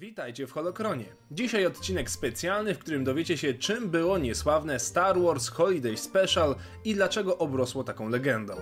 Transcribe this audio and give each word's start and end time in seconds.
Witajcie 0.00 0.46
w 0.46 0.52
Holokronie. 0.52 1.04
Dzisiaj 1.30 1.66
odcinek 1.66 2.10
specjalny, 2.10 2.74
w 2.74 2.78
którym 2.78 3.04
dowiecie 3.04 3.36
się, 3.36 3.54
czym 3.54 3.90
było 3.90 4.18
niesławne 4.18 4.78
Star 4.78 5.20
Wars 5.20 5.48
Holiday 5.48 5.96
Special 5.96 6.54
i 6.84 6.94
dlaczego 6.94 7.38
obrosło 7.38 7.84
taką 7.84 8.08
legendą. 8.08 8.54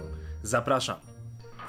Zapraszam. 0.42 1.17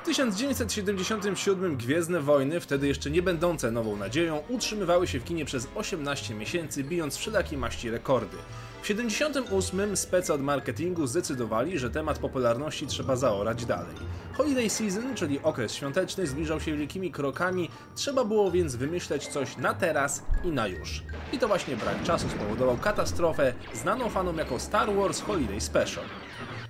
W 0.09 0.11
1977 0.11 1.77
Gwiezdne 1.77 2.21
Wojny, 2.21 2.59
wtedy 2.59 2.87
jeszcze 2.87 3.11
nie 3.11 3.21
będące 3.21 3.71
nową 3.71 3.95
nadzieją, 3.95 4.43
utrzymywały 4.49 5.07
się 5.07 5.19
w 5.19 5.23
kinie 5.23 5.45
przez 5.45 5.67
18 5.75 6.35
miesięcy, 6.35 6.83
bijąc 6.83 7.17
wszelakie 7.17 7.57
maści 7.57 7.89
rekordy. 7.89 8.37
W 8.81 8.87
78 8.87 9.97
specy 9.97 10.33
od 10.33 10.41
marketingu 10.41 11.07
zdecydowali, 11.07 11.79
że 11.79 11.89
temat 11.89 12.19
popularności 12.19 12.87
trzeba 12.87 13.15
zaorać 13.15 13.65
dalej. 13.65 13.95
Holiday 14.33 14.69
Season, 14.69 15.15
czyli 15.15 15.39
okres 15.43 15.73
świąteczny, 15.73 16.27
zbliżał 16.27 16.59
się 16.59 16.77
wielkimi 16.77 17.11
krokami, 17.11 17.69
trzeba 17.95 18.25
było 18.25 18.51
więc 18.51 18.75
wymyśleć 18.75 19.27
coś 19.27 19.57
na 19.57 19.73
teraz 19.73 20.23
i 20.43 20.47
na 20.47 20.67
już. 20.67 21.03
I 21.33 21.39
to 21.39 21.47
właśnie 21.47 21.77
brak 21.77 22.03
czasu 22.03 22.29
spowodował 22.29 22.77
katastrofę, 22.77 23.53
znaną 23.73 24.09
fanom 24.09 24.37
jako 24.37 24.59
Star 24.59 24.95
Wars 24.95 25.21
Holiday 25.21 25.61
Special. 25.61 26.03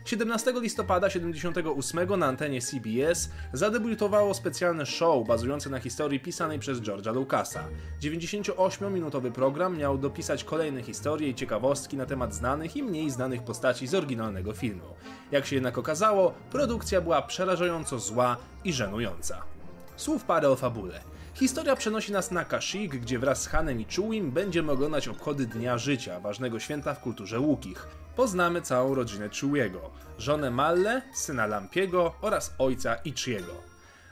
17 0.05 0.53
listopada 0.61 1.09
78 1.09 2.19
na 2.19 2.25
antenie 2.25 2.61
CBS 2.61 3.29
zadebiutowało 3.53 4.33
specjalne 4.33 4.85
show 4.85 5.27
bazujące 5.27 5.69
na 5.69 5.79
historii 5.79 6.19
pisanej 6.19 6.59
przez 6.59 6.79
George'a 6.79 7.13
Lucasa. 7.13 7.63
98-minutowy 8.01 9.31
program 9.31 9.77
miał 9.77 9.97
dopisać 9.97 10.43
kolejne 10.43 10.83
historie 10.83 11.29
i 11.29 11.35
ciekawostki 11.35 11.97
na 11.97 12.05
temat 12.05 12.35
znanych 12.35 12.77
i 12.77 12.83
mniej 12.83 13.11
znanych 13.11 13.43
postaci 13.43 13.87
z 13.87 13.95
oryginalnego 13.95 14.53
filmu. 14.53 14.85
Jak 15.31 15.45
się 15.45 15.55
jednak 15.55 15.77
okazało, 15.77 16.33
produkcja 16.51 17.01
była 17.01 17.21
przerażająco 17.21 17.99
zła 17.99 18.37
i 18.63 18.73
żenująca. 18.73 19.58
Słów 19.99 20.23
parę 20.23 20.49
o 20.49 20.55
fabule. 20.55 21.01
Historia 21.33 21.75
przenosi 21.75 22.11
nas 22.11 22.31
na 22.31 22.45
Kashyyyk, 22.45 22.95
gdzie 22.95 23.19
wraz 23.19 23.41
z 23.41 23.47
Hanem 23.47 23.81
i 23.81 23.85
Chewim 23.85 24.31
będziemy 24.31 24.71
oglądać 24.71 25.07
obchody 25.07 25.45
Dnia 25.45 25.77
Życia, 25.77 26.19
ważnego 26.19 26.59
święta 26.59 26.93
w 26.93 26.99
kulturze 26.99 27.39
Łukich. 27.39 27.87
Poznamy 28.15 28.61
całą 28.61 28.95
rodzinę 28.95 29.29
Chewiego, 29.29 29.91
żonę 30.17 30.51
Malle, 30.51 31.01
syna 31.13 31.47
Lampiego 31.47 32.13
oraz 32.21 32.55
ojca 32.57 32.95
Ichiego. 32.95 33.68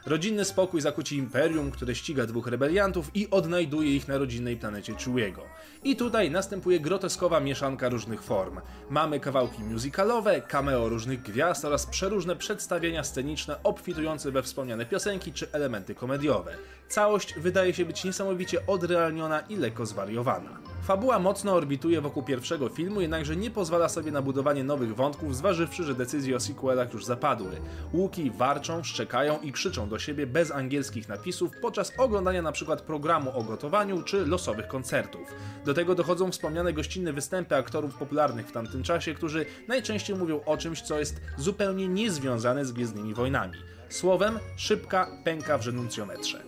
Rodzinny 0.08 0.44
spokój 0.44 0.80
zakuci 0.80 1.16
imperium, 1.16 1.70
które 1.70 1.94
ściga 1.94 2.26
dwóch 2.26 2.46
rebeliantów 2.46 3.10
i 3.16 3.30
odnajduje 3.30 3.96
ich 3.96 4.08
na 4.08 4.18
rodzinnej 4.18 4.56
planecie 4.56 4.94
Chewiego. 4.94 5.42
I 5.84 5.96
tutaj 5.96 6.30
następuje 6.30 6.80
groteskowa 6.80 7.40
mieszanka 7.40 7.88
różnych 7.88 8.22
form. 8.22 8.60
Mamy 8.90 9.20
kawałki 9.20 9.62
musicalowe, 9.62 10.42
cameo 10.42 10.88
różnych 10.88 11.22
gwiazd 11.22 11.64
oraz 11.64 11.86
przeróżne 11.86 12.36
przedstawienia 12.36 13.04
sceniczne 13.04 13.62
obfitujące 13.62 14.30
we 14.30 14.42
wspomniane 14.42 14.86
piosenki 14.86 15.32
czy 15.32 15.52
elementy 15.52 15.94
komediowe. 15.94 16.54
Całość 16.88 17.34
wydaje 17.34 17.74
się 17.74 17.84
być 17.84 18.04
niesamowicie 18.04 18.66
odrealniona 18.66 19.40
i 19.40 19.56
lekko 19.56 19.86
zwariowana. 19.86 20.58
Fabuła 20.82 21.18
mocno 21.18 21.52
orbituje 21.54 22.00
wokół 22.00 22.22
pierwszego 22.22 22.68
filmu, 22.68 23.00
jednakże 23.00 23.36
nie 23.36 23.50
pozwala 23.50 23.88
sobie 23.88 24.12
na 24.12 24.22
budowanie 24.22 24.64
nowych 24.64 24.94
wątków, 24.96 25.36
zważywszy, 25.36 25.84
że 25.84 25.94
decyzje 25.94 26.36
o 26.36 26.40
sequelach 26.40 26.92
już 26.92 27.04
zapadły. 27.04 27.50
Łuki 27.92 28.30
warczą, 28.30 28.84
szczekają 28.84 29.40
i 29.40 29.52
krzyczą 29.52 29.88
do 29.88 29.98
siebie 29.98 30.26
bez 30.26 30.50
angielskich 30.50 31.08
napisów 31.08 31.52
podczas 31.62 31.92
oglądania 31.98 32.38
np. 32.38 32.76
programu 32.76 33.38
o 33.38 33.42
gotowaniu 33.42 34.02
czy 34.02 34.26
losowych 34.26 34.68
koncertów. 34.68 35.34
Do 35.64 35.74
tego 35.74 35.94
dochodzą 35.94 36.30
wspomniane 36.30 36.72
gościnne 36.72 37.12
występy 37.12 37.56
aktorów 37.56 37.94
popularnych 37.94 38.48
w 38.48 38.52
tamtym 38.52 38.82
czasie, 38.82 39.14
którzy 39.14 39.46
najczęściej 39.68 40.16
mówią 40.16 40.40
o 40.46 40.56
czymś, 40.56 40.82
co 40.82 40.98
jest 40.98 41.20
zupełnie 41.36 41.88
niezwiązane 41.88 42.64
z 42.64 42.72
Gwiezdnymi 42.72 43.14
Wojnami. 43.14 43.58
Słowem, 43.88 44.38
szybka 44.56 45.06
pęka 45.24 45.58
w 45.58 45.66
renuncjometrze. 45.66 46.42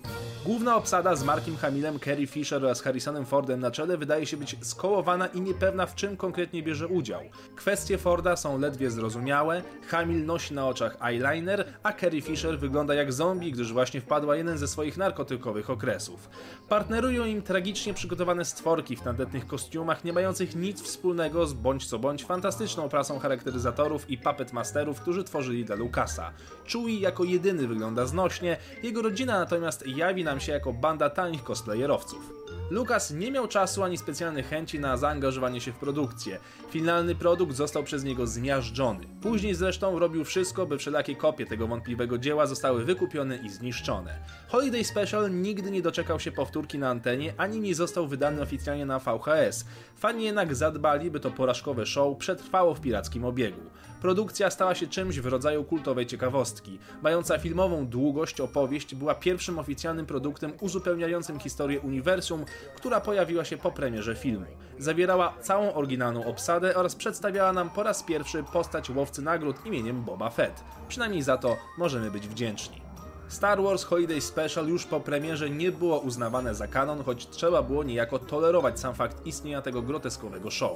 Główna 0.44 0.76
obsada 0.76 1.16
z 1.16 1.24
Markiem 1.24 1.56
Hamilem, 1.56 2.00
Carrie 2.00 2.26
Fisher 2.26 2.64
oraz 2.64 2.82
Harrisonem 2.82 3.26
Fordem 3.26 3.60
na 3.60 3.70
czele 3.70 3.98
wydaje 3.98 4.26
się 4.26 4.36
być 4.36 4.56
skołowana 4.62 5.26
i 5.26 5.40
niepewna 5.40 5.86
w 5.86 5.94
czym 5.94 6.16
konkretnie 6.16 6.62
bierze 6.62 6.88
udział. 6.88 7.20
Kwestie 7.56 7.98
Forda 7.98 8.36
są 8.36 8.58
ledwie 8.58 8.90
zrozumiałe, 8.90 9.62
Hamil 9.88 10.26
nosi 10.26 10.54
na 10.54 10.68
oczach 10.68 10.96
eyeliner, 11.02 11.64
a 11.82 11.92
Carrie 11.92 12.22
Fisher 12.22 12.58
wygląda 12.58 12.94
jak 12.94 13.12
zombie, 13.12 13.52
gdyż 13.52 13.72
właśnie 13.72 14.00
wpadła 14.00 14.36
jeden 14.36 14.58
ze 14.58 14.68
swoich 14.68 14.96
narkotykowych 14.96 15.70
okresów. 15.70 16.30
Partnerują 16.68 17.24
im 17.24 17.42
tragicznie 17.42 17.94
przygotowane 17.94 18.44
stworki 18.44 18.96
w 18.96 19.00
tandetnych 19.00 19.46
kostiumach, 19.46 20.04
nie 20.04 20.12
mających 20.12 20.56
nic 20.56 20.82
wspólnego 20.82 21.46
z 21.46 21.52
bądź 21.52 21.86
co 21.86 21.98
bądź 21.98 22.24
fantastyczną 22.24 22.88
pracą 22.88 23.18
charakteryzatorów 23.18 24.10
i 24.10 24.18
puppet 24.18 24.52
masterów, 24.52 25.00
którzy 25.00 25.24
tworzyli 25.24 25.64
dla 25.64 25.76
Lucasa. 25.76 26.32
Chewie 26.72 27.00
jako 27.00 27.24
jedyny 27.32 27.68
wygląda 27.68 28.06
znośnie, 28.06 28.56
jego 28.82 29.02
rodzina 29.02 29.38
natomiast 29.38 29.86
jawi 29.86 30.24
nam 30.24 30.40
się 30.40 30.52
jako 30.52 30.72
banda 30.72 31.10
tanich 31.10 31.42
cosplayerowców. 31.42 32.39
Lucas 32.70 33.10
nie 33.10 33.30
miał 33.30 33.48
czasu 33.48 33.82
ani 33.82 33.98
specjalnych 33.98 34.48
chęci 34.48 34.80
na 34.80 34.96
zaangażowanie 34.96 35.60
się 35.60 35.72
w 35.72 35.78
produkcję. 35.78 36.38
Finalny 36.70 37.14
produkt 37.14 37.56
został 37.56 37.84
przez 37.84 38.04
niego 38.04 38.26
zmiażdżony. 38.26 39.06
Później 39.22 39.54
zresztą 39.54 39.98
robił 39.98 40.24
wszystko, 40.24 40.66
by 40.66 40.78
wszelakie 40.78 41.16
kopie 41.16 41.46
tego 41.46 41.66
wątpliwego 41.66 42.18
dzieła 42.18 42.46
zostały 42.46 42.84
wykupione 42.84 43.36
i 43.36 43.50
zniszczone. 43.50 44.18
Holiday 44.48 44.84
Special 44.84 45.42
nigdy 45.42 45.70
nie 45.70 45.82
doczekał 45.82 46.20
się 46.20 46.32
powtórki 46.32 46.78
na 46.78 46.88
antenie, 46.88 47.34
ani 47.36 47.60
nie 47.60 47.74
został 47.74 48.06
wydany 48.06 48.42
oficjalnie 48.42 48.86
na 48.86 48.98
VHS. 48.98 49.64
Fani 49.96 50.24
jednak 50.24 50.54
zadbali, 50.54 51.10
by 51.10 51.20
to 51.20 51.30
porażkowe 51.30 51.86
show 51.86 52.18
przetrwało 52.18 52.74
w 52.74 52.80
pirackim 52.80 53.24
obiegu. 53.24 53.60
Produkcja 54.00 54.50
stała 54.50 54.74
się 54.74 54.86
czymś 54.86 55.20
w 55.20 55.26
rodzaju 55.26 55.64
kultowej 55.64 56.06
ciekawostki. 56.06 56.78
Mająca 57.02 57.38
filmową 57.38 57.86
długość 57.86 58.40
opowieść 58.40 58.94
była 58.94 59.14
pierwszym 59.14 59.58
oficjalnym 59.58 60.06
produktem 60.06 60.52
uzupełniającym 60.60 61.40
historię 61.40 61.80
uniwersum, 61.80 62.39
która 62.76 63.00
pojawiła 63.00 63.44
się 63.44 63.56
po 63.56 63.70
premierze 63.72 64.14
filmu. 64.14 64.46
Zawierała 64.78 65.34
całą 65.40 65.74
oryginalną 65.74 66.24
obsadę 66.24 66.76
oraz 66.76 66.94
przedstawiała 66.94 67.52
nam 67.52 67.70
po 67.70 67.82
raz 67.82 68.02
pierwszy 68.02 68.42
postać 68.42 68.90
łowcy 68.90 69.22
nagród 69.22 69.66
imieniem 69.66 70.02
Boba 70.04 70.30
Fett. 70.30 70.64
Przynajmniej 70.88 71.22
za 71.22 71.36
to 71.36 71.56
możemy 71.78 72.10
być 72.10 72.28
wdzięczni. 72.28 72.90
Star 73.30 73.62
Wars 73.62 73.84
Holiday 73.84 74.20
Special 74.20 74.68
już 74.68 74.84
po 74.86 75.00
premierze 75.00 75.50
nie 75.50 75.72
było 75.72 75.98
uznawane 75.98 76.54
za 76.54 76.66
kanon, 76.66 77.04
choć 77.04 77.28
trzeba 77.28 77.62
było 77.62 77.84
niejako 77.84 78.18
tolerować 78.18 78.80
sam 78.80 78.94
fakt 78.94 79.26
istnienia 79.26 79.62
tego 79.62 79.82
groteskowego 79.82 80.50
show. 80.50 80.72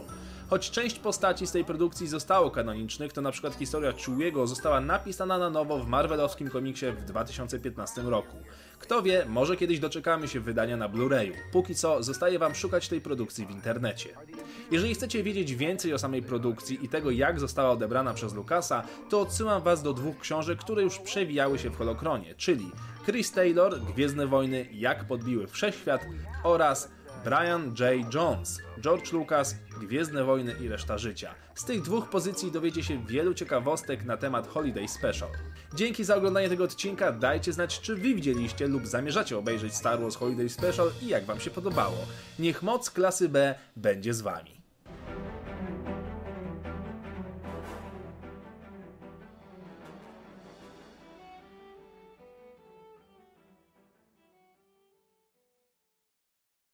Choć 0.50 0.70
część 0.70 0.98
postaci 0.98 1.46
z 1.46 1.52
tej 1.52 1.64
produkcji 1.64 2.08
zostało 2.08 2.50
kanonicznych, 2.50 3.12
to 3.12 3.22
na 3.22 3.30
przykład 3.30 3.54
historia 3.54 3.92
Chewiego 3.92 4.46
została 4.46 4.80
napisana 4.80 5.38
na 5.38 5.50
nowo 5.50 5.78
w 5.78 5.86
marvelowskim 5.86 6.50
komiksie 6.50 6.86
w 6.86 7.04
2015 7.04 8.02
roku. 8.02 8.36
Kto 8.84 9.02
wie, 9.02 9.26
może 9.28 9.56
kiedyś 9.56 9.78
doczekamy 9.78 10.28
się 10.28 10.40
wydania 10.40 10.76
na 10.76 10.88
Blu-rayu. 10.88 11.32
Póki 11.52 11.74
co 11.74 12.02
zostaje 12.02 12.38
Wam 12.38 12.54
szukać 12.54 12.88
tej 12.88 13.00
produkcji 13.00 13.46
w 13.46 13.50
internecie. 13.50 14.08
Jeżeli 14.70 14.94
chcecie 14.94 15.22
wiedzieć 15.22 15.54
więcej 15.54 15.94
o 15.94 15.98
samej 15.98 16.22
produkcji 16.22 16.84
i 16.84 16.88
tego 16.88 17.10
jak 17.10 17.40
została 17.40 17.70
odebrana 17.70 18.14
przez 18.14 18.34
Lucasa, 18.34 18.82
to 19.10 19.20
odsyłam 19.20 19.62
Was 19.62 19.82
do 19.82 19.92
dwóch 19.92 20.18
książek, 20.18 20.58
które 20.58 20.82
już 20.82 20.98
przewijały 20.98 21.58
się 21.58 21.70
w 21.70 21.76
Holokronie, 21.76 22.34
czyli 22.34 22.70
Chris 23.04 23.32
Taylor, 23.32 23.80
Gwiezdne 23.80 24.26
Wojny, 24.26 24.68
jak 24.72 25.04
podbiły 25.04 25.46
wszechświat 25.46 26.06
oraz 26.42 26.90
Brian 27.24 27.74
J. 27.74 28.14
Jones, 28.14 28.60
George 28.80 29.12
Lucas, 29.12 29.56
Gwiezdne 29.80 30.24
Wojny 30.24 30.54
i 30.60 30.68
reszta 30.68 30.98
życia. 30.98 31.34
Z 31.54 31.64
tych 31.64 31.82
dwóch 31.82 32.08
pozycji 32.08 32.52
dowiecie 32.52 32.82
się 32.82 33.06
wielu 33.06 33.34
ciekawostek 33.34 34.04
na 34.04 34.16
temat 34.16 34.48
Holiday 34.48 34.88
Special. 34.88 35.28
Dzięki 35.74 36.04
za 36.04 36.16
oglądanie 36.16 36.48
tego 36.48 36.64
odcinka, 36.64 37.12
dajcie 37.12 37.52
znać 37.52 37.80
czy 37.80 37.94
wy 37.94 38.14
widzieliście 38.14 38.66
lub 38.66 38.86
zamierzacie 38.86 39.38
obejrzeć 39.38 39.74
Star 39.74 40.00
Wars 40.00 40.16
Holiday 40.16 40.48
Special 40.48 40.90
i 41.02 41.06
jak 41.06 41.24
wam 41.24 41.40
się 41.40 41.50
podobało. 41.50 41.96
Niech 42.38 42.62
moc 42.62 42.90
klasy 42.90 43.28
B 43.28 43.54
będzie 43.76 44.14
z 44.14 44.20
wami. 44.20 44.63